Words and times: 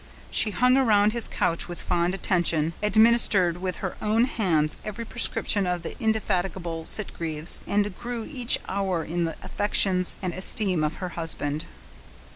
She 0.31 0.49
hung 0.49 0.77
around 0.77 1.13
his 1.13 1.27
couch 1.27 1.67
with 1.67 1.79
fond 1.79 2.15
attention, 2.15 2.73
administered 2.81 3.57
with 3.57 3.75
her 3.85 3.97
own 4.01 4.25
hands 4.25 4.77
every 4.83 5.05
prescription 5.05 5.67
of 5.67 5.83
the 5.83 5.95
indefatigable 6.01 6.85
Sitgreaves, 6.85 7.61
and 7.67 7.95
grew 7.95 8.25
each 8.25 8.57
hour 8.67 9.03
in 9.03 9.25
the 9.25 9.35
affections 9.43 10.15
and 10.19 10.33
esteem 10.33 10.83
of 10.83 10.95
her 10.95 11.09
husband. 11.09 11.65